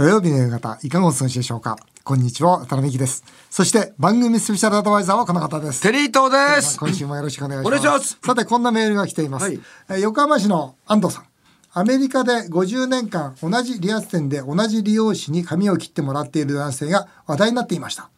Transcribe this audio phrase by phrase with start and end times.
[0.00, 1.76] 土曜日の夕方、いかがお過ごしでしょうか？
[2.04, 3.22] こんにちは、渡辺美希です。
[3.50, 5.82] そして、番組スペシャルアドバイザーはこの方です。
[5.82, 6.78] テリー東です。
[6.78, 7.86] 今週もよろしくお願いします。
[7.86, 9.42] ますさて、こんなメールが来ています。
[9.42, 9.60] はい
[9.90, 11.24] えー横浜市の安藤さん。
[11.74, 18.08] アメリカで50年間同じ理髪店で同じ理容師に髪を切ってもらっている男性が話題になっていました。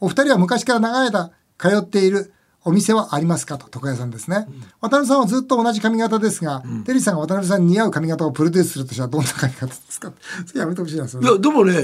[0.00, 2.32] お二人は昔から長い間通っている
[2.64, 4.46] お店はありますかと床屋さんですね、
[4.80, 10.12] 渡辺さんはずっと同じ髪型ですが、テリーさんが渡辺さんに似合う髪型をプロデュースするとしたらどんな髪型ですか？
[10.46, 11.80] それやめてほしいですよねいや、でもね、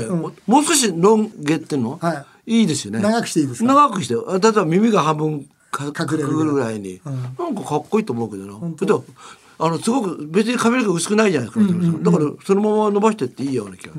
[0.47, 2.63] もう少しロン毛っていうの、、はい。
[2.63, 3.01] いですよね。
[3.01, 3.75] 長くしていいですか？
[3.75, 4.15] 長くして。
[4.15, 7.01] あ例えば耳が半分か隠れる隠れるぐらいに、
[7.39, 8.55] なんかかっこいいと思うけどな。
[9.59, 13.95] あのすごく別に髪の毛薄くないじゃないですか、だからそのまま伸ばしてっていいような気が、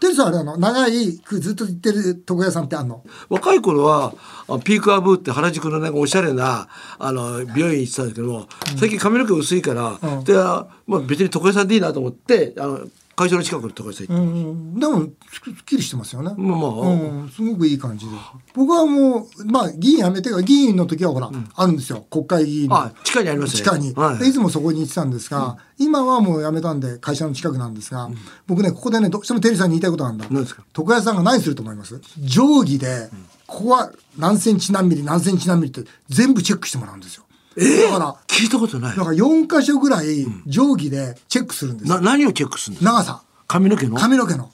[0.00, 0.56] テリーさんあれあの？
[0.58, 3.02] 長いくずっと行ってる床屋さんってあんの？
[3.28, 4.12] 若い頃は
[4.48, 8.48] あピークアブーって原宿のなんかおしゃれなあの美容院行ってたんですけども、
[8.78, 12.80] 最近髪の毛薄いから、であまあ、別に床屋さんでいいなと思ってあの
[13.18, 16.32] 会社の近くの床屋さん行って、うんでもすすっきりしてますよね。
[16.36, 16.70] まあまあ。
[16.70, 18.12] うん、すごくいい感じで。
[18.54, 22.06] 僕はもうまあ議員辞めてから議員の時はほら、あるんですよ。
[22.08, 22.76] 国会議員の。
[22.76, 23.62] あ地下にありますね。
[23.62, 24.18] 地下に、はい。
[24.18, 28.08] でいつもそこに行ってたんですが、今はもう辞めたんで会社の近くなんですが、
[28.46, 30.26] 僕ねここでねどうしてもテリーさんに言いたいことがあるんだ。
[30.30, 30.62] 何ですか？
[30.76, 32.00] 床屋さんが何すると思います？
[32.20, 33.08] 定規で、
[33.48, 37.24] ここは何センチ何ミリ何センチ何ミリって全部チェックしてもらうんですよ。
[37.58, 41.96] だから聞いたことないだから4箇所ぐらい定規でチェックするんですよ。
[41.96, 42.92] な何をチェックするんですか？
[42.92, 43.22] 長さ。
[43.46, 43.96] 髪の毛の？
[43.96, 44.50] 髪の毛の。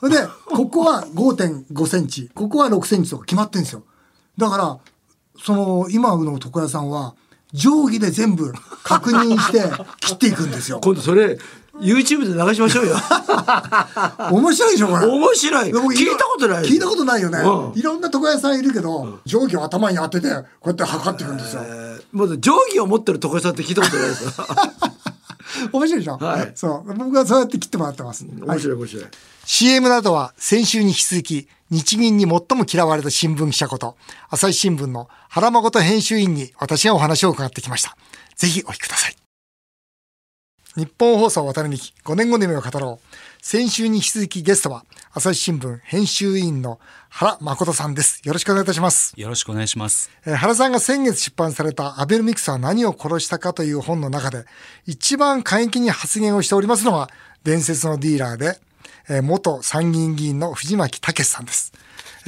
[0.00, 3.82] それで、ここは5.5センチ、ここは6センチとか決まってんですよ。
[4.38, 4.78] だから、
[5.44, 7.14] その、今の床屋さんは、
[7.52, 8.50] 定規で全部
[8.82, 9.62] 確認して
[10.00, 10.80] 切っていくんですよ。
[10.82, 11.36] 今度それ
[11.80, 12.96] YouTube で流しましょうよ
[14.32, 15.06] 面白いでしょ、これ。
[15.06, 17.38] 面白い聞いたことない聞いたことないよね。
[17.40, 21.62] うんいろんな床屋さんいるけど、定規を頭に当てて、こうやって測っていくんですよ。
[21.64, 24.30] えーまず定規を持ってる床屋さんって聞いたことないですよ
[25.72, 26.94] 面白いでしょ、はいそう。
[26.94, 28.24] 僕はそうやって切ってもらってます。
[28.24, 29.04] 面白い面白い
[29.44, 33.96] CM などは先週に引き続き日銀に最も嫌われた新聞記者こと
[34.28, 37.96] 朝日新聞の原誠編集員に私がお話を伺ってきました。
[38.36, 39.19] ぜひお聞きください。
[40.76, 43.16] 日本放送渡辺美希5年後の夢を語ろう。
[43.42, 48.22] 先週に引き続きゲストは朝日新聞編集員の原誠さんです。
[48.24, 49.12] よろしくお願いいたします。
[49.16, 50.10] よろしくお願いします。
[50.24, 54.44] えー原さんが先月出版されたアベノミクスは何を殺したかという本の中で
[54.86, 57.08] 一番過激に発言をしておりますのが
[57.42, 58.60] 伝説のディーラーで、
[59.08, 61.72] えー元参議院議員の藤巻武さんです。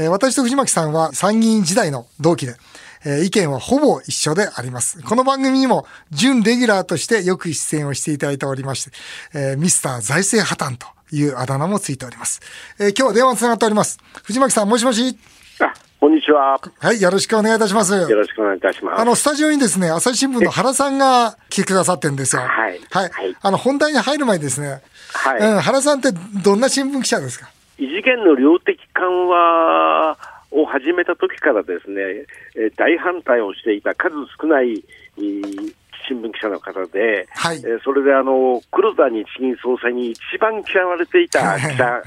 [0.00, 2.56] えー私と藤巻さんは参議院時代の同期で、
[3.04, 5.02] えー意見はほぼ一緒であります。
[5.02, 8.90] この番組にも準レギュラーとしてよく出演をしていただいておりまして、
[9.34, 12.40] えーミスター財政破綻というあだ名もついております。
[12.78, 13.98] えー今日は電話つながっております。
[14.24, 15.18] 藤巻さん、もしもし？
[15.60, 16.60] あ、こんにちは。
[16.78, 17.92] はい、よろしくお願いいたします。
[17.92, 19.00] よろしくお願いいたします。
[19.00, 22.42] あの、スタジオにですね、朝日新聞の原さんが来てくださってるんですよ。
[22.42, 23.10] はいはい。
[23.10, 24.80] はいあの、本題に入る前にですね、
[25.12, 27.50] はいうん、原さんってどんな新聞記者ですか？
[27.78, 30.16] 異次元の量的緩和
[30.52, 32.26] を始めた時からですね、
[32.56, 34.84] えー大反対をしていた数少ない
[35.18, 35.74] えー
[36.08, 42.02] 新聞記者の方で、はいえーそれであの黒田日銀総裁に一番嫌われていた記者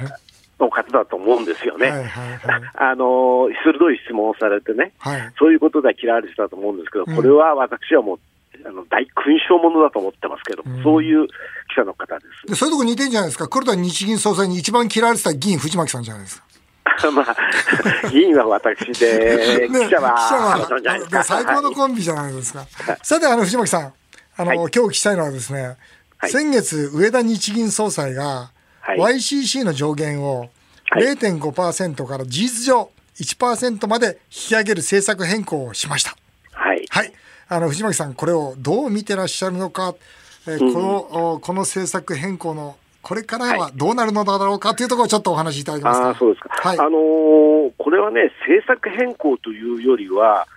[0.60, 1.90] の方だと思うんですよね。
[1.90, 8.20] はいはいはい あの鋭い質問をされてね、はいそういうことで嫌われてたと思うんですけど、これは私はもう
[8.68, 11.34] あの大勲章ものだと思ってますけども、そういう記
[11.78, 12.48] 者の方です。
[12.48, 13.48] でそういうとこ似てんじゃないですか。
[13.48, 16.46] 黒田日銀総裁に一番嫌われてた議員藤巻さんじゃないですか。
[17.14, 21.24] まあ、議員は私で、 ね記者は、記者あのじゃないですか。
[21.24, 22.66] 最高のコンビじゃないですか。
[23.04, 23.94] さて、あの、藤巻さん、
[24.38, 24.58] あの、はい。
[24.58, 25.78] 今日お聞きしたいのはですね、
[26.18, 26.32] はい。
[26.32, 28.52] 先月、上田日銀総裁が、
[28.82, 29.00] はい。
[29.00, 30.50] YCC の上限を
[30.92, 31.04] はい。
[31.04, 36.16] 0.5%から事実上1%まで引き上げる政策変更をしました。
[36.52, 36.86] はい。
[36.90, 37.12] はい。
[37.48, 39.96] あの、藤巻さん、これをどう見てらっしゃるのか、
[40.48, 46.08] えーこの、おこの政策変更の、これからはどうなるのだろうかというところをちょっとお話しいただけますか。
[46.08, 46.50] ああ、そうですか。
[46.50, 46.80] はい。
[46.80, 50.48] あのーこれはね、政策変更というよりは、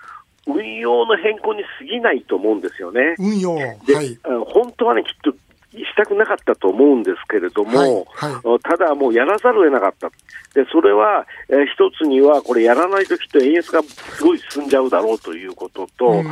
[0.47, 3.17] 運用の変更に過ぎないと思うんですよね。
[3.19, 3.55] 運用。
[3.87, 4.19] ではい。
[4.47, 5.35] 本当はね、きっと
[5.73, 8.61] したくなかったと思うんですけれども、はいはい。
[8.61, 10.09] ただもうやらざるを得なかった。
[10.55, 16.25] で、それは、えー一つには、これやらないときっと円安がすごい進んじゃうだろうということと、うん。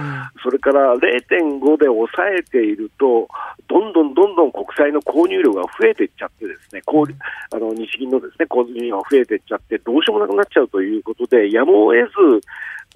[0.43, 3.29] それから0.5で抑えていると、
[3.69, 12.41] どんどんどんどん国債の購入量が増えていっちゃってですね、こうあの日銀のですね、購入量が増えていっちゃって、どうしようもなくなっちゃうということで、やむを得ず、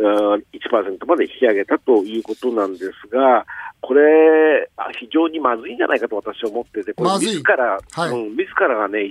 [0.00, 3.44] 1%まで引き上げたということなんですが、
[3.80, 9.10] これ、あ非常にまずいんじゃないかと私は思ってて、これ自ら、はいうん、自らがね、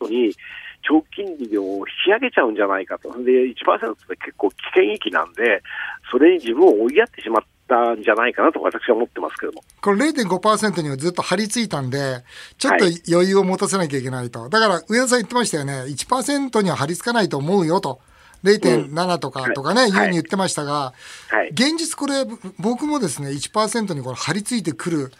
[0.00, 0.34] 1%に
[0.82, 3.08] 長期金利を引き上げちゃうんじゃないかと。
[3.22, 5.62] で、1%って結構危険域なんで、
[6.10, 9.62] それに自分を追いやってしまったんじゃないかなと私は思ってますけども。
[9.80, 12.22] これ0.5%にはずっと張り付いたんで、
[12.58, 14.48] ちょっと余裕を持たせなきゃいけないと。
[14.48, 18.00] だから上田さん言ってましたよね、1%には張り付かないと思うよと。
[18.44, 20.92] 0.7とかとかね、うんいうふうに言ってましたが、
[21.30, 21.48] はい。
[21.48, 22.24] 現実これ、
[22.58, 25.12] 僕もですね、1%にこれ張り付いてくる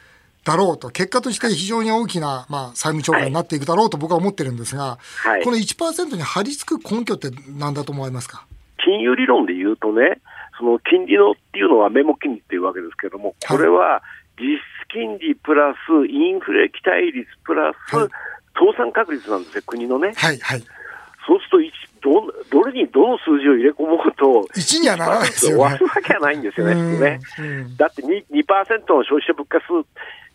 [0.44, 5.42] だろうと、結果として非常に大きな、まあ、債務超過になっていくだろうと僕は思ってるんですが、はい。
[5.42, 8.46] この1%に張り付く根拠って何だと思いますか？
[8.84, 10.20] 金融理論で言うとね、
[10.58, 14.02] その金利のっていうのはメモ金利っていうわけですけれども、これは
[14.38, 18.08] 実質金利プラスインフレ期待率プラスはい。
[18.56, 20.12] 倒産確率なんですよ、国のね。
[20.14, 20.62] はい、はい。
[21.26, 21.72] そうすると一
[22.04, 25.64] ど、どれにどの数字を入れ込もうと、1にはならないですよね。
[25.64, 27.20] 割るわけはないんですよね、
[27.78, 28.44] だって 2%, 2
[28.86, 29.72] の消費者物価数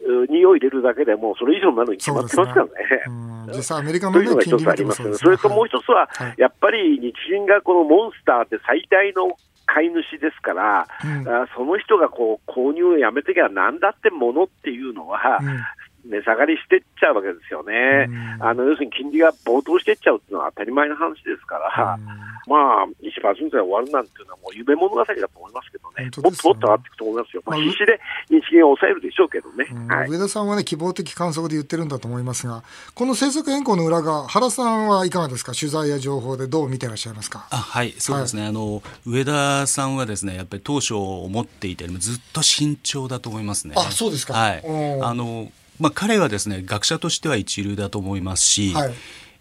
[0.01, 2.71] 2を入れるだけでもうそれ以上になるに決まってますからね。
[3.07, 3.47] うん。
[3.53, 6.35] 実際アメリカの、ね、というのが一つありますそれともう一つは、はい。
[6.37, 11.27] やっぱり日銀がこのモンスターって最大の買い主ですから、うん。
[11.27, 15.59] あその人がこう購入をやめてきゃなんだってものっていうのは、うん
[16.05, 18.07] 値下がりしてっちゃうわけですよね。
[18.07, 18.43] うん。
[18.43, 21.99] あの要するに金利が暴騰してっちゃうっていうのは当たり前の話ですから、
[22.47, 27.43] まあ、1%で終わるなんていうのはもう夢物語だと思いますけどね、もっともっと上がっていくと思いますよ。
[27.45, 27.99] まあ、まあ必死で
[28.29, 29.67] 日銀を抑えるでしょうけどね。
[29.71, 29.87] うん。
[29.87, 30.09] はい。
[30.09, 32.63] 上田さんはね、希望的観測で言ってるんだと思いますが、
[32.95, 37.47] この政策変更の裏側、原さんはいかがですか、取材や情報でどう見てらっしゃいますか？
[37.51, 43.75] あはい、そうですね、あの上田さんはですねやっぱり当初思っていたよりもずっと慎重だと思いますね。
[43.77, 44.33] あそうですか。
[44.33, 44.63] はい。
[45.01, 48.93] あのまあ、彼はですね学者としては一流だと思いますし、はい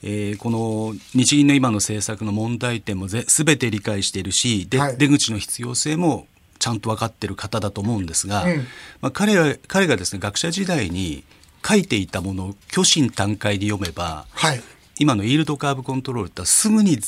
[0.02, 6.26] えーこの日銀の今の政策の問題点もぜ全て理解しているしで、はい出口の必要性も
[6.60, 8.56] ちゃんと分かっている方だと思うんですが、うん
[9.00, 11.24] まあ、彼は彼がですね学者時代に
[11.66, 14.62] 書いていたものを虚心坦懐で読めばはい。
[15.00, 16.98] 今のイールドカーブコントロールってすぐに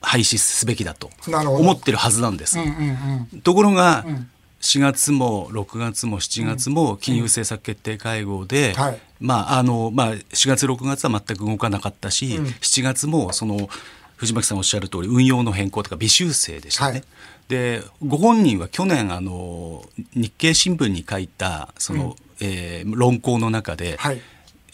[0.00, 2.58] 廃止すべきだと思ってるはずなんです。
[2.58, 3.40] うんうんうん。
[3.40, 9.00] ところが、ん4月も6月も7月も金融政策決定会合で、はい。
[9.20, 12.44] まああのまあ、4月6月は全く動かなかったし、うん。
[12.46, 13.68] 7月もその
[14.16, 16.92] 藤巻さんおっしゃる通り運用の変更とか微修正でしたね。
[16.92, 17.04] はい。
[17.48, 19.82] でご本人は去年あの
[20.14, 24.20] 日経新聞に書いたその、えー論考の中で、はい。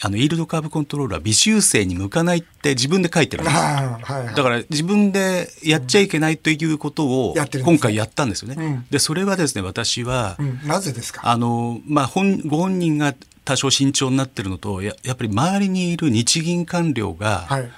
[0.04, 3.56] あのイールドカーブコントロールは微修正に向かないって自分で書いてるんです。
[3.56, 7.34] はいはいだから自分でやっちゃいけないということを
[7.64, 8.56] 今回やったんですよね。
[8.58, 11.22] うんでそれはですね私は、うん、なぜですか？
[11.24, 13.14] あのまあ本ご本人が
[13.44, 17.70] 多少慎重になってるのとややっぱり周りにいる日銀官僚がはい。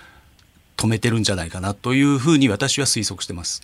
[0.77, 3.63] 止めてるんじゃないかなというふうに私は推測してます。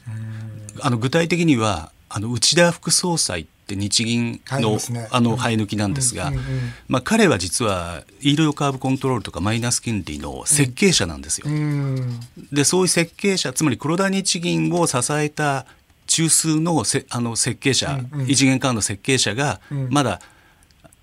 [0.80, 5.08] あの具体的にはあの内田副総裁って日銀の,、ね。
[5.10, 6.44] あの生え抜きなんですが、うんうんうん。
[6.88, 11.46] まあ、彼は実はイールドカーブコントロールとかマイナス金利の設計者なんですよ。
[11.48, 12.20] うん。
[12.52, 15.66] でそういう設計者つまり黒田日銀を支えた
[16.06, 18.28] 中枢のせあの設計者、うんうん。
[18.28, 19.88] 一元間の設計者がうん。
[19.90, 20.20] まだ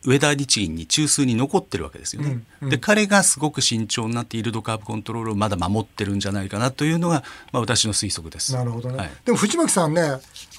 [0.06, 2.30] 上田日銀に中枢に残ってるわけですよね。
[2.30, 8.54] うんうんで彼がすごく慎重になってイールドカーブコントロールをまだ守ってるんじゃないかなというのが、まあ、私の推測です。
[8.54, 8.98] なるほどね。
[8.98, 10.02] はいでも藤巻さんね、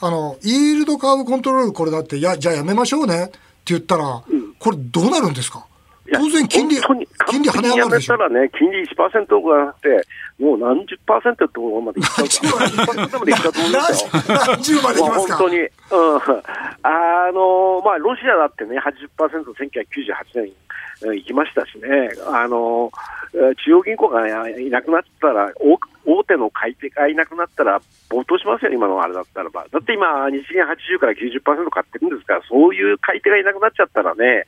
[0.01, 4.23] あの、イールドカーブコントロールこれだって、いや、じゃあやめましょうねって言ったら、
[4.59, 5.67] これどうなるんですか？
[6.13, 8.25] 当然金利、本当に金利跳ね上がるでしょた。
[8.25, 10.07] らね、金利1%がなくて、
[10.39, 14.11] もう何十パーセントってところまでいっちゃうから、1%までいっちゃうと思うんですよ。
[14.29, 15.35] 何何十までいきますか？
[15.35, 15.69] まあ本当に、うん、
[16.83, 20.53] あのまあ、ロシアだってね、80%、1998年、うん
[21.03, 22.93] 行きましたしね、あの
[23.33, 29.67] えー中央銀行がいなくなったら、大大手の買い手がいなくなったら、暴騰しますよ、今のあれだったらば。
[29.71, 34.47] だって今、日銀80から90%買ってるんですから、そういう買い手がいなくなっちゃったらね、まあ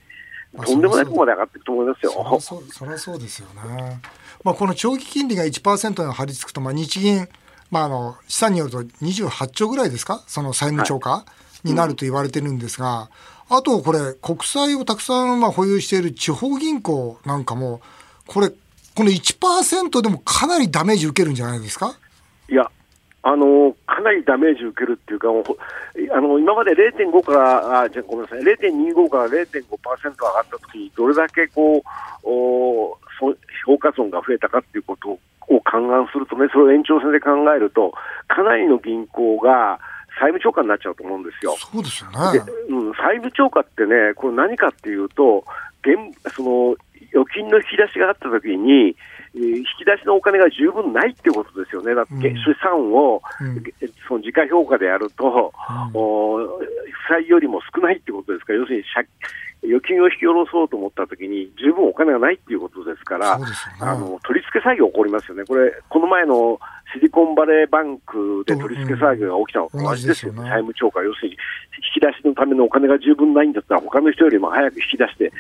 [0.65, 2.13] とんでもないところまで上がっていくと思いますよ。
[2.13, 4.01] そりゃそうそりゃそうですよね。
[4.45, 7.29] まあ、この長期金利が1%に張り付くと、まあ、日銀、
[7.71, 11.25] まあ、あの試算によると28兆ぐらいですか、その債務超過
[11.65, 13.09] になると言われてるんですが、
[13.49, 17.81] あとこれ、国債をたくさんまあ保有している地方銀行なんかも、
[18.27, 18.57] これ、こ
[19.05, 21.95] の1%でもかなりダメージ受けるんじゃないですか？
[22.51, 22.71] いや、
[23.25, 31.83] あのかなりダメージ受けるっていうか、あの今まで0.5から、あじゃあごめんなさい、0.25から0.5%上がったときに、どれだけこう
[32.25, 37.93] おそ評価損が増えたかっていうことを勘案するとね、それを延長線で考えると、
[38.27, 39.79] かなりの銀行が
[40.19, 41.55] 債務超過になっちゃうと思うんですよ。
[41.59, 42.47] そうですよでね。
[42.71, 45.45] うん、債務超過ってね、これ何かっていうと、
[45.83, 45.97] 現
[46.35, 46.77] その
[47.15, 48.97] 預金の引き出しがあったときに、えー
[49.35, 51.95] 引き出しのお金が十分ないっていうことですよね。
[51.95, 52.21] だって、うん。
[52.21, 53.63] 資産を、うん。
[53.81, 55.53] えその時価評価でやると、
[55.95, 56.69] お負
[57.09, 59.09] 債よりも少ないってことですから、要するに借
[59.65, 63.45] 預金を引き下ろそうと思ったときに、十分お金がないっていうことですから、ね。
[63.81, 65.45] あの取り付け作業起こりますよね。
[65.45, 66.59] これ、この前の
[66.93, 70.51] シリコンバレーバンクで取り付け騒ぎが起きたのとうん同じですよね、同じですよね。
[70.51, 71.35] 債務超過、要するに
[71.95, 75.33] 引き出しのためのお金が十分ないんだったら、他の人よりも早く引き出して、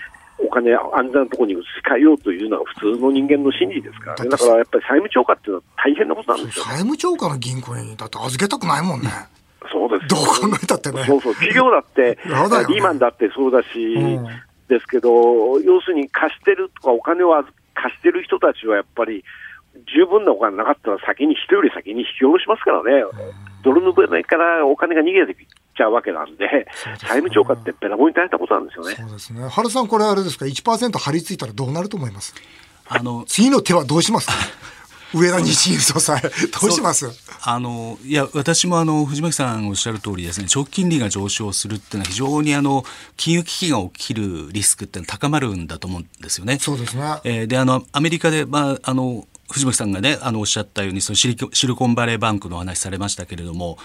[0.44, 9.08] お金、安全なところに移し替えようというのが普通の人間の心理ですからね、だからやっぱり債務超過っていうのは大変なことなんですよ債務超過の銀行にだって預けたくないもんね。
[9.70, 10.08] そうです。
[10.08, 11.04] どう考えたってね。
[11.04, 14.26] そうそう、企業だって、リーマンだってそうだし、うん
[14.72, 19.22] ですけど、要するに貸してるとか、お金を預貸してる人たちはやっぱり、
[19.94, 23.04] 十分なお金なかったら先に、人より先に引き下ろしますからね、
[23.62, 28.94] 泥ぬぶめからお金が逃げてきちゃうわけなんで、そうですね債務超過ってべらぼうに大変なことなんですよね。
[28.96, 29.48] そうですね。
[29.48, 32.34] 原さん、これあれですか、1%張り付いたらどうなると思います？
[32.88, 34.26] あの次の手はどうします？
[34.26, 34.34] か
[35.14, 36.28] 上田日銀総裁、ど
[36.66, 37.06] うします？
[37.44, 42.84] あのいや私もあの藤巻さんおっしゃる通りですね長期金利が上昇するっていうのは非常にあの
[43.18, 46.58] 金融危機が起きるリスクっていうのは高まるんだと思うんですよね。
[46.58, 47.02] そうですね。
[47.24, 53.76] えーであのアメリカで、まあ、あの藤巻さんがねあのおっしゃったようにそのシリコシリコンバレーバンクのお話されましたけれども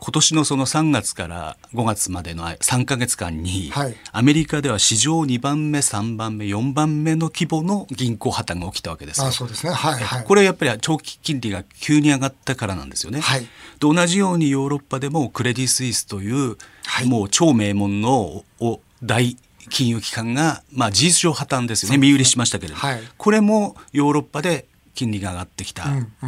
[0.00, 3.96] 今年のその3月から5月までの3か月間に、はい。
[4.12, 9.26] アメリカでは史上2番目3番目4番目の規模の銀行破綻が起きたわけですよ。
[9.26, 9.72] あそうですね。
[9.72, 10.24] はい、はい。
[10.24, 13.20] これはやっぱり長期金利が急に上がったからなんですよね。
[13.20, 13.40] はい。
[13.40, 13.46] で
[13.80, 17.06] 同じようにヨーロッパでもクレディ・スイスという、はい。
[17.06, 19.36] もう超名門のお大
[19.68, 21.98] 金融機関が、まあ、事実上破綻ですよね。
[21.98, 23.02] 身売りしましたけれども、はい。
[23.16, 26.26] これもヨーロッパで金利が上がってきた、うんう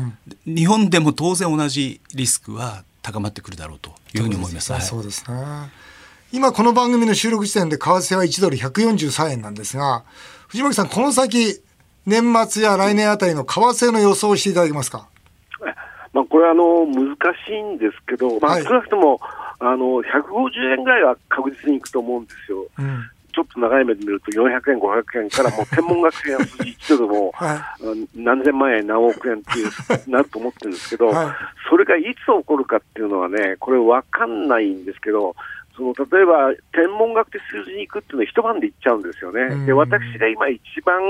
[0.51, 0.55] ん。
[0.55, 4.73] 日本でも当然同じリスクは高まってくるだろうというふうに思います。
[4.73, 5.37] はいそうですね。
[6.33, 10.05] 今この番組の収録時点で為替は1ドル143円なんですが、
[10.49, 11.61] 藤巻さん、この先、
[12.07, 15.09] 年末や来年あたりの為替の予想をしていただけますか？
[16.13, 17.17] まあ、これはあの難
[17.47, 19.21] しいんですけど、まあ、はい少なくとも
[19.61, 22.67] あの150円ぐらいは確実にいくと思うんですよ。
[22.79, 23.11] うん。
[23.33, 27.33] ちょっと長い目で見ると400円、500円からもう天文学的な数字1ドルも
[28.17, 31.27] 何千万円、何億円っていうなると思ってるんですけど、はい
[31.71, 35.37] それがいつ起こるかっていうのはね、これ分かんないんですけど、
[35.77, 39.65] その例えば天文学的数字に行くっていうのは一晩で行っちゃうんですよね。
[39.65, 41.01] でうん私が今一番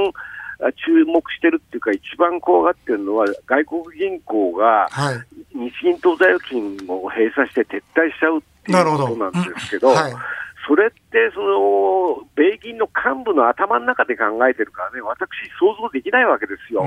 [0.62, 5.58] あ注目してるっていうか、一番怖がってるのは、外国銀行がはい。
[5.58, 10.12] 日銀当座預金を閉鎖して撤退しちゃうっていうことなんですけど、はい。
[10.68, 16.82] それってその米銀の幹部の頭の中で考えてるからね、私、想像できないわけですよ。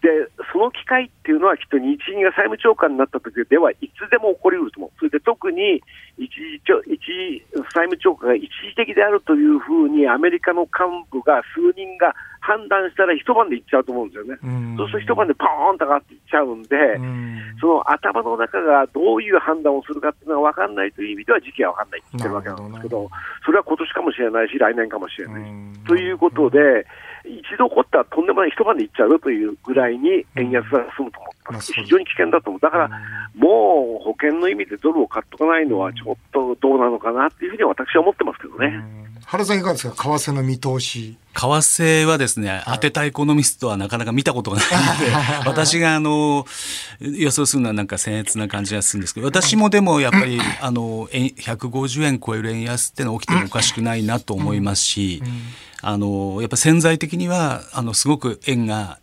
[0.00, 4.90] で、その機会っていうのは、きっと日銀が債務超過になった時ではいつでも起こりうると思う。
[4.98, 5.82] それで特に
[6.18, 6.28] 一
[6.64, 7.44] 時一時
[7.74, 14.38] 債務超過が一時的であるというふうに、アメリカの幹部が、数人が判断したら一晩でいっちゃうと思うんですよね。
[14.42, 23.10] うんそうすると一晩でポーンと上がっていっちゃうんで、うんその頭の中がどういう判断をするかっていうのは分かんないという意味では時期は分かんないって言ってるわけなんですけど、
[23.44, 25.48] それは今年かもしれないし、来年かもしれないし。
[25.48, 25.72] うん。
[25.86, 26.86] ということで、
[27.24, 32.60] 一度起こったらとんでもない一晩でいっちゃうよというぐらいに円安が進むと思非常に危険だと思う。
[32.60, 32.88] だから、
[33.34, 38.82] もう保険の意味でドルを買っとかないのはちょっとどうなのかなっていうふうには私は思ってますけどね。
[39.24, 39.94] 原さんいかがですか？
[39.94, 41.16] 為替の見通し。
[41.34, 44.66] 為替はですね、当てたエコノミストはなかなか見たことがない
[44.98, 46.44] ので、私があの
[47.00, 55.22] 予想するのはなんか僭越な感じがするんですけど、私もでもやっぱりあの円150円超える円安ってのは起きてもおかしくないなと思いますし、
[55.80, 58.98] あのやっぱ潜在的にはあのすごく円が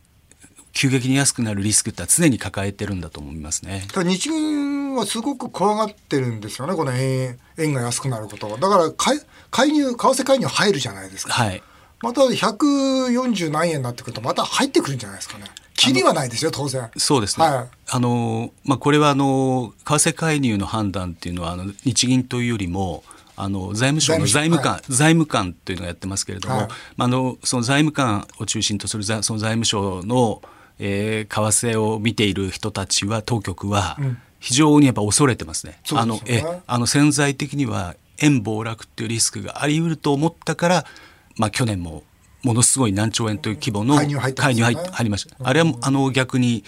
[0.73, 3.87] 急激に安くなるリスクって常に抱えてるんだと思いますね。
[3.95, 8.57] 日銀はすごく怖がってるんですよね、この円円が安くなることを。
[8.57, 9.19] だから介
[9.51, 11.33] 介入、為替介入入るじゃないですか。
[11.33, 11.63] はい。
[12.01, 15.45] また140何円になってくると、また入ってくるんじゃないですかね。
[15.75, 16.91] キリはないですよ、当然。
[16.97, 17.45] そうですね。
[17.45, 23.03] はいあのまあこれはあの為替介入の判断っていうのはあの日銀というよりも
[23.35, 30.41] あの財務省の財財務省務官、財務官というのがやってますけれども、はいまああのその財務官を中心とする財その財務省の、
[30.79, 35.79] えー為替を見ている人たちは当局はうん非常にやっぱ恐れてますね。
[35.83, 40.85] そうあですよねのえあの潜在的には円暴落っていうリスクがあり得ると思ったから、
[41.35, 42.03] まあ去年も
[42.41, 44.07] ものすごい何兆円という規模の介
[44.55, 45.35] 入入入りました。
[45.43, 46.63] あれはあの逆に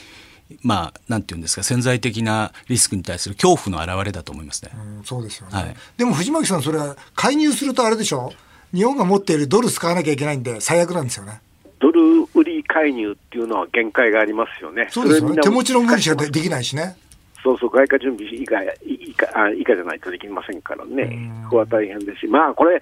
[0.63, 4.71] まあなんていうんですか潜在的なリスクに対する恐怖の表れだと思いますね。
[4.97, 5.53] うんそうですよね。
[5.53, 8.33] はいでも藤巻さん、それは介入するとあれでしょ？
[8.73, 11.39] 日本が持っているドル使わなきゃいけないんで、最悪なんですよね。
[11.79, 12.25] ドル
[12.73, 14.87] 介入っていうのは限界がありますよね。
[14.89, 15.37] そうですよね。
[15.41, 16.95] 手持ちの無理しかでできないしね。
[17.43, 22.79] そうそう、外貨準備以外以下あ以下じゃないとできませんからね、ここは大変ですし、まあこれ、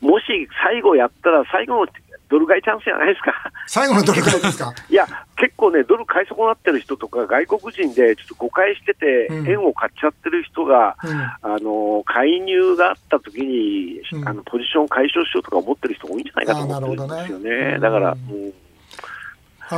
[0.00, 0.24] もし
[0.62, 1.92] 最後やったら、最後の
[2.28, 3.32] ドル買いチャンスじゃないですか。
[3.66, 4.72] 最後のドル買いですか？
[4.90, 5.06] いや、
[5.36, 17.50] 結構ね、ドル買い損なってる人とか、外国人でちょっと誤解してて、うん円を買っちゃってる人が、うんあの介入があった時に、うんあのポジション解消しようとか思ってる人が多いんじゃないかと思ってるんですよね。
[17.72, 18.52] ねだから、うん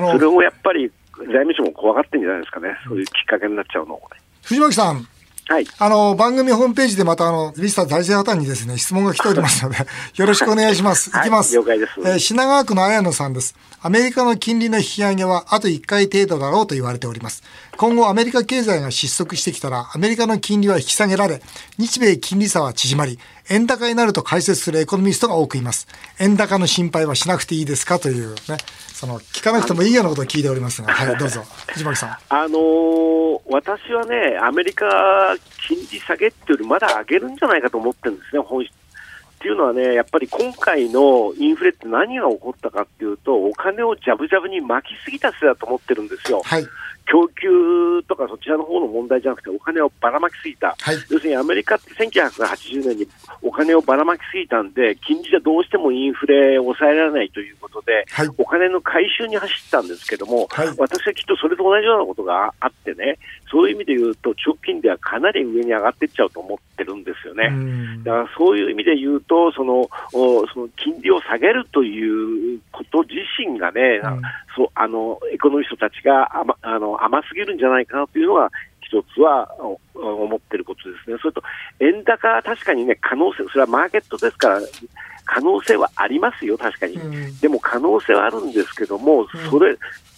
[0.00, 4.00] それをやっぱり財務省も怖がってんじゃないですかね、そういうきっかけになっちゃうの。
[4.42, 5.06] 藤巻さん、
[5.46, 5.66] はい。
[5.78, 9.76] あの、番組ホームページでまた、あの、リスター財政破綻にですね、質問が来ておりますので、
[10.16, 11.10] よろしくお願いします。
[11.10, 11.54] はいいきます。
[11.54, 13.54] 了解ですえー品川区の綾野さんです。
[13.82, 17.42] アメリカの金利の引き上げはあと1回程度だろうと言われております。
[17.76, 21.40] 今後アメリカ経済が失速してきたら、アメリカの金利は引き下げられ、
[21.78, 23.18] 日米金利差は縮まり、
[23.50, 25.88] 円高になると解説するエコノミストが多くいます。
[26.20, 28.58] 円高の心配はしなくていいですかというね、
[28.92, 31.44] その、聞かなくてもいいようなことを聞いておりますが、はい、 どうぞ。
[31.68, 32.16] 藤巻さん。
[32.28, 34.86] あのー私はね、アメリカ、
[35.66, 38.72] 金利下げっていうより、まだ上げるんじゃないかと思ってるんですね、本質。
[38.72, 38.74] っ
[39.44, 46.40] ていうのはね、やっぱり今回のインフレって何が起こったかっていうと、お金をジャブジャブに巻きすぎたせいだと思ってるんですよ。
[46.42, 46.66] はい。
[47.06, 50.96] 供給とかそちらの方の問題じゃなくて、お金をばらまきすぎた、はい。
[51.10, 53.08] 要するにアメリカって1980年に
[53.42, 58.28] お金をばらまきすぎたんで、金利じゃどうしてもインフレを抑えられないということで、はい。
[58.38, 60.68] お金の回収に走ったんですけども、はい。
[60.78, 63.18] 私はきっとそれと同じようなことがあってね、
[63.50, 67.48] そういう意味で言うと、直近ではかなり上に上がっていっちゃうと思ってるんですよね。
[67.50, 68.04] うん。
[68.04, 74.22] だからそういう意味で言うと、そのおその金利を下げるということ自身がね、うん。
[74.56, 81.16] そうあのエコノミストたちが甘あの甘すぎるんじゃないかなというのが、一つはお思ってることですね。
[81.20, 81.42] それと、
[81.80, 84.60] 円高は確かにね、可能性、それはマーケットですから、
[85.24, 86.94] 可能性はありますよ、確かに。
[86.94, 89.76] うんでも可能性はあるんですけども、それ、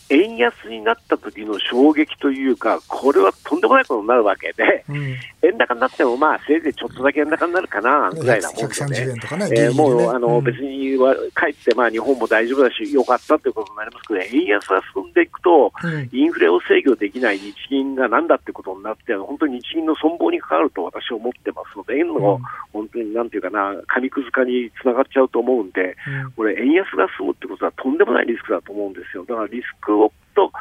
[0.08, 5.16] 円安になった時の衝撃というか、これはとんでもないことになるわけで、うん。
[5.42, 10.44] 円高になっても、まあ、せいぜいちょっとだけ円高になるかな、ぐらいなもんで、130円とかねえーもう、あの、うん。
[10.44, 16.08] 別には、かえって、まあ、日本も大丈夫だし、よかったということになりますけど、円安が進んでいくと、うん。
[16.12, 22.38] インフレを制御できない日銀がなんだってことになって、本当に日銀の存亡に関わると私は思ってますので、円の、
[22.72, 26.32] 本当になんていうかな、紙くず化につながっちゃうと思うんで、うん。
[26.32, 29.24] これ、円安が進むってことはとんでもないリスクだと思うんですよ。
[29.24, 29.95] だからリスクを
[30.34, 30.52] と、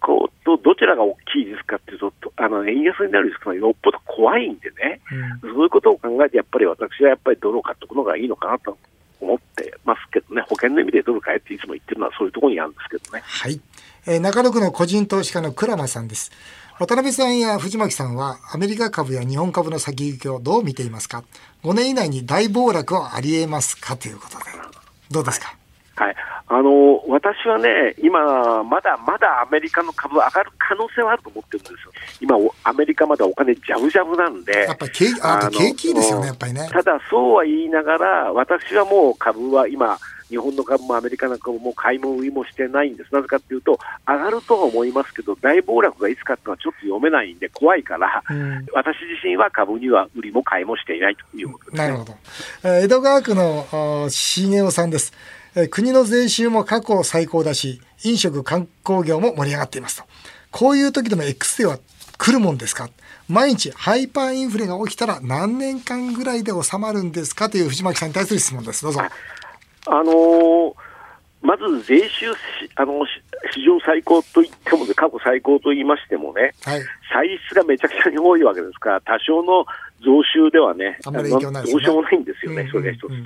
[0.00, 5.00] こうとどちらが大きいリスクかっていうと、とあの円安になるリスクがよっぽど怖いんでね、
[5.40, 8.76] そういうことを考えて、やっぱり私はやっぱりドルを買っておくのがいいのかなと
[9.20, 13.22] 思ってますけどね、保険の意味でドル買えっていつも言ってるのはそういうところにあるんですけどね。
[13.24, 13.60] はい。
[14.06, 16.30] えー中野区の個人投資家の倉間さんです。
[16.78, 21.22] 渡辺さんや藤巻さんはアメリカ株や日本株の先行きをどう見ていますか
[21.62, 23.96] ?5 年以内に大暴落はありえますか？
[23.96, 24.44] ということで。
[25.10, 25.56] どうですか？
[25.96, 31.76] はい、あの私はね、今、まだまだアメリカの株上がる可能性はあると思ってるんですよ。
[32.20, 34.52] 今、おアメリカまだお金ジャブジャブなんで。
[34.52, 35.06] やっぱり景
[35.74, 43.14] 気いいですよねやっぱりねただ、そうは言いながら、私はもう株は今、日本の株もアメリカの株も買いも売りもしてないんです。
[43.14, 51.88] なぜかというと、上がるとは思いますけど、大暴落がいつかっていうのはちょっと読めないんで、怖いから、うん私自身は株には売りも買いもしていないということです、ね。
[51.88, 52.14] なるほど。
[52.64, 60.04] えー江戸川区の重尾さんです、えー国の税収も過去最高だし、飲食観光業も盛り上がっていますと。
[60.50, 61.78] こういう時でも X では
[62.18, 62.88] 来るもんですか？
[63.28, 67.48] 毎日ハイパーインフレが起きたら何年間ぐらいで収まるんですか？
[67.48, 68.82] という藤巻さんに対する質問です。
[68.82, 69.00] どうぞ。
[69.00, 69.10] あ
[69.90, 70.74] のー
[71.46, 72.38] まず税収し
[72.74, 73.10] あのし
[73.52, 76.80] 史上最高と言っても、過去最高と言いましてもね、はい。
[77.12, 79.66] 歳出がめちゃくちゃに多いわけですから、多少の
[80.02, 81.78] 増収ではね、あんまり影響ないですね。
[81.78, 83.06] どうしようもないんですよね、うんそれが一つと。
[83.08, 83.24] うんうん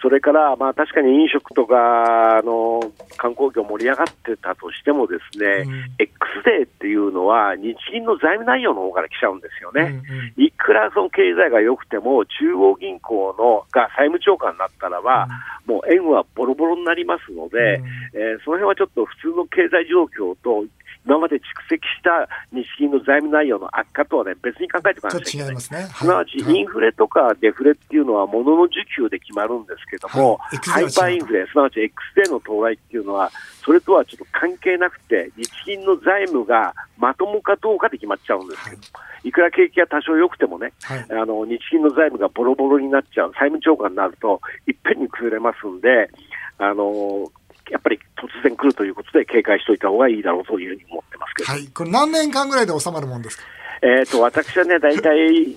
[0.00, 2.80] それから、まあ、確かに飲食とかあの
[3.16, 5.94] 観光業盛り上がってたとしてもですね、うん。
[5.98, 10.00] X デーっていうのは日銀の財務内容の方から来ちゃうんですよね。
[10.06, 10.44] うんうん。
[10.44, 15.26] いくらその経済が良くても、中央銀行のが債務超過になったらば、
[15.66, 17.82] もう円はボロボロになりますので、
[18.14, 20.64] えーその辺はちょっと普通の経済状況と、
[21.08, 21.40] 今まで蓄
[21.70, 25.32] 積した日銀の財務内容の悪化とはね、別に考えておかなきゃい。
[25.32, 25.88] けないすね。
[25.96, 30.58] すなわち、インフレとかデフレっていうのは、物の需給で決まるんですけども、はい。
[30.68, 33.32] ハイパーインフレ、すなわち X デーの到来っていうのは、
[33.64, 38.82] それとはちょっと関係なくて、日銀の財務がまともかどうかで決まっちゃうんですけど、
[39.24, 41.06] い、くら景気が多少良くてもね、はい。
[41.08, 46.10] あの日銀の財務がボロボロになっちゃう、債務超過になると、いっぺんに崩れますんで、
[46.58, 47.30] あの
[47.70, 51.52] やっぱり突然来るということで、警戒しておいた方がいいだろうというふうに思ってますけど。
[51.52, 51.66] はい。
[51.68, 53.44] これ何年間ぐらいで収まるもんですか？
[53.80, 55.16] えー、と私はね、大体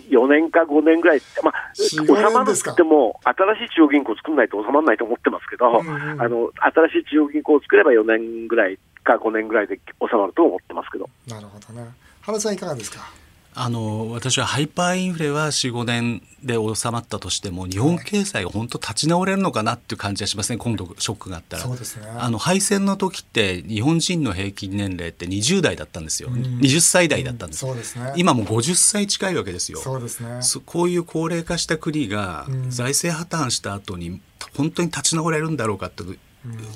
[0.10, 11.10] 4年か5年ぐらい、まあ、4 5収まるっ年ですかても、新しい中央銀行作らないと収まらないと思ってますけど、うんうんあの新しい中央銀行を作れば4年ぐらいか5年ぐらいで収まると思ってますけど。
[11.28, 11.88] なるほどね。
[12.22, 13.00] 原さんいかがですか？
[13.54, 20.58] あの私はハイパーインフレは45年で収まったとしても日本経済が本当立ち直れるのかなっていう感じがしますね。
[20.58, 21.64] 今度ショックがあったら。
[21.64, 22.08] そうですね。
[22.18, 28.14] あの敗戦の時って日本人の平均年齢って20代だったんですよ、20歳代だったんです、そうですね。
[28.16, 29.80] 今もう50歳近いわけですよ。
[29.80, 30.42] そうですね。
[30.42, 32.72] そこういう高齢化した国がうん。
[32.72, 34.22] 財政破綻した後に
[34.56, 36.06] 本当に立ち直れるんだろうかと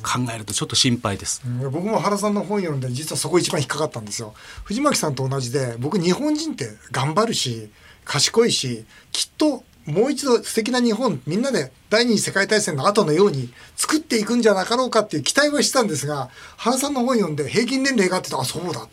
[0.04, 1.41] 考えるとちょっと心配です。
[1.45, 1.71] うん。
[1.71, 4.34] 僕も原さんの本読んで実はそこ一番引っかかったんですよ。
[4.63, 7.69] 藤巻さんと同じで僕日本人って頑張るし
[8.04, 18.88] 賢いしきっともう一度素敵な日本みんなで第二次世界大戦の後のように作っていくんじゃなかろうかっていう期待はしてたんですが原さんの本読んで平均年齢があってあそうだ。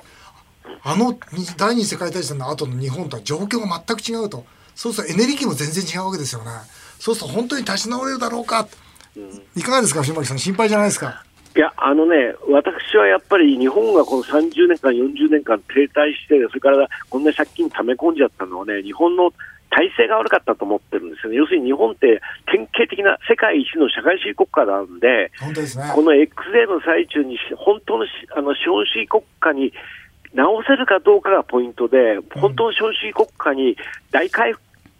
[0.84, 1.18] あの
[1.56, 4.44] 第二次世界大戦の後の日本とは状況が全く違うと。
[4.74, 6.50] そうするとエネルギーも全然違うわけですよね。
[6.98, 8.66] そうすると本当に立ち直れるだろうか。
[9.56, 10.38] いかがですか藤巻さん？
[10.38, 11.24] 心配じゃないですか？
[11.54, 19.32] いや、あのね、私はやっぱり日本がこの30年間、40年間停滞して、それからこんな借金溜め込んじゃったのはね、日本の
[19.68, 21.36] 体制が悪かったと思ってるんですよね。
[21.36, 25.90] 要するに日本って典型的な世界一の社会主義国家なんで、本当ですね。
[25.94, 29.72] この X デーの最中に本当のしあの資本主義国家に
[30.32, 33.76] 直せるかどうかがポイントで、本当の資本主義国家に
[34.10, 34.54] 大改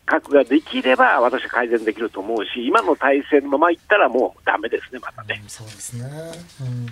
[0.05, 5.43] 革ができれば、私は改善できると思うし、今の体制のままいったらもうダメですね、またね。
[5.47, 6.05] そうですね、
[6.61, 6.87] うん。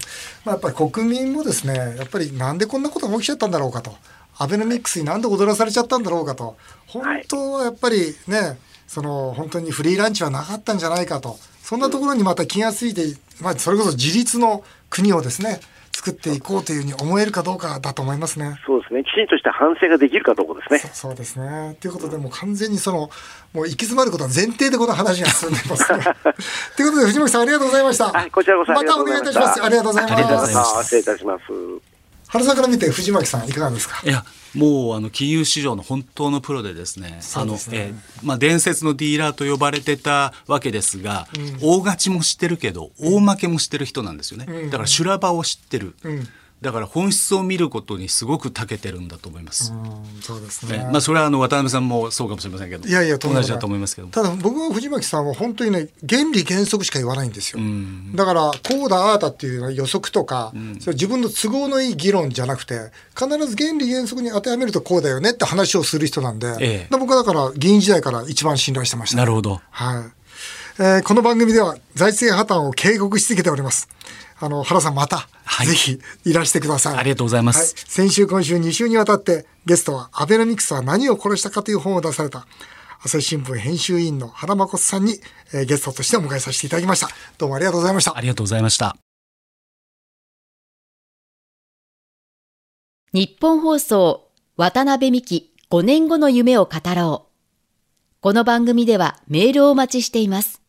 [0.44, 3.94] まあ、やっぱり国民もですねやっぱりなんでこんなことが起きちゃったんだろうかと。
[4.38, 6.56] アベノミクスになんで踊らされちゃったんだろうかと。
[6.86, 11.38] 本当はやっぱりねその本当にフリーランチはなかったんじゃないかと。
[11.62, 13.02] そんなところにまた気がついて、
[13.40, 15.60] まあ、それこそ自立の国をですね
[16.00, 18.58] 作っていこうというふうに思えるかどうかだと思いますね。
[18.66, 20.90] そうですね、きちんとした反省ができるかどうかですね。
[20.94, 21.76] そそうですね。
[21.78, 23.10] ということで、もう完全にその、
[23.52, 26.04] もう行き詰まることは前提でこの話が進んでますね。
[26.76, 28.06] ということで、藤巻さんありがとうございました。
[28.12, 29.04] はい、こちらこそあまたお。
[29.04, 29.62] 願いいたします。
[29.62, 30.46] ありがとうございありがとうごます。
[30.46, 31.42] ざいます失礼いたします。
[32.28, 34.00] 原さんから見て藤巻さんいかがですか？
[34.04, 41.28] いやもうあの金融市場の本当のプロでですねあのえーまあ、伝説のディーラーと呼ばれてたわけですが、
[41.62, 46.28] 大勝ちも知ってるけど大負けも知ってる人なんですよね、だから修羅場を知ってる、ん
[46.60, 49.72] だから本質を見ることにすごく長けてるんだと思います。
[49.72, 50.78] うん、そうですね。
[50.78, 57.60] ねまあ、それはあの渡辺さんもそうかもしれませんけどいやいや、同じだと思いますけどもただ僕は藤巻さんは本当にね、原理原則しか言わないんですよ。
[57.60, 69.16] んだから、こうだ、ああだっていうのは予測とか、それ自分の都合のいい議論じゃなくて、必ず原理原則に当てはめるとこうだよねって話をする人なんで、ええで僕はだから議員時代から一番信頼してました。
[69.16, 70.04] なるほどはい。
[70.78, 73.88] えーこの番組では財政破綻を警告し続けております。
[74.40, 76.96] あの、原さんまた、はいぜひいらしてください。
[76.96, 82.46] ありがとうございますはい先週、今週2週にわたってゲストはアベノミクスは何を殺したかという本を出された
[83.02, 85.20] 朝日新聞編集委員の原誠さんに、
[85.52, 87.08] えーゲストとしてお迎えさせていただきました。
[87.38, 88.20] どうもありがとうございましたあ。
[88.20, 88.96] りがとうございました。
[93.12, 97.30] 日本放送渡辺美希5年後の夢を語ろう。
[98.20, 100.60] この番組ではメールをお待ちしています。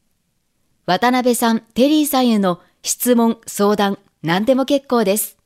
[0.86, 5.38] 渡辺さん、テリーさんへの質問、相談、何でも結構です。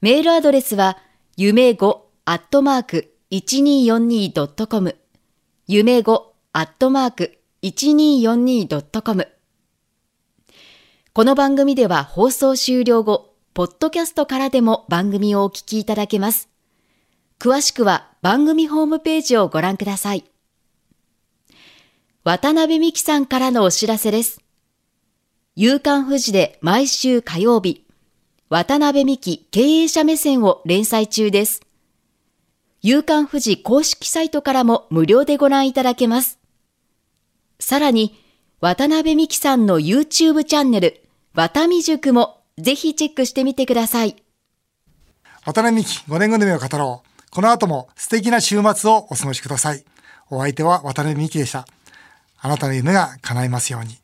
[0.00, 0.98] メールアドレスは、
[1.36, 4.96] 夢5アットマーク 1242.com
[5.66, 9.28] 夢5アットマーク 1242.com
[11.14, 16.48] この番組では放送終了後、ポッドキャストからでも番組をお聞きいただけます。
[17.38, 20.24] 詳しくは番組ホームページをご覧ください。
[22.24, 24.41] 渡辺美希さんからのお知らせです。
[25.54, 27.84] 夕刊富士で毎週火曜日、
[28.48, 31.60] 渡辺美希経営者目線を連載中です。
[32.80, 36.38] 夕刊富士公式サイトからも無料でご覧いただけます。
[37.60, 38.18] さらに、
[38.62, 41.02] 渡辺美希さんの YouTube チャンネル、
[41.34, 44.16] 渡美塾もぜひチェックしてみてください。
[45.44, 47.30] 渡辺美希5年後の夢を語ろう。
[47.30, 49.84] この後も素敵な週末をお過ごしください。
[50.30, 51.66] お相手は渡辺美希でした。
[52.40, 54.01] あなたの夢が叶いますように。